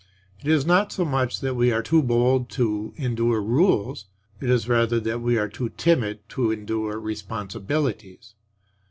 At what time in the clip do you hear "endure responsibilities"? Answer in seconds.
6.51-8.33